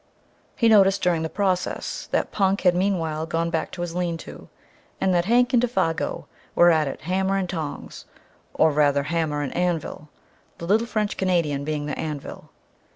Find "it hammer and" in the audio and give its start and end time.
6.87-7.47